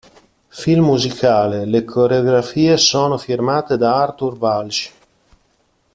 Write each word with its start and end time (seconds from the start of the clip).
Film 0.47 0.83
musicale, 0.85 1.63
le 1.65 1.85
coreografie 1.85 2.75
sono 2.77 3.19
firmate 3.19 3.77
da 3.77 4.01
Arthur 4.01 4.35
Walsh. 4.39 4.91